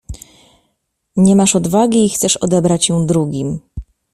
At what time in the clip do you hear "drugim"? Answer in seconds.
3.05-3.59